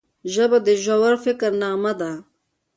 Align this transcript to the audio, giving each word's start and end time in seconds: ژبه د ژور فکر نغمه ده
ژبه 0.33 0.57
د 0.67 0.69
ژور 0.83 1.13
فکر 1.25 1.51
نغمه 1.61 1.93
ده 1.99 2.11